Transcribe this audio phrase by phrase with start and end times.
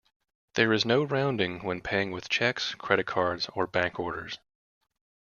[0.55, 4.39] There is no rounding when paying with cheques, credit cards or bank orders.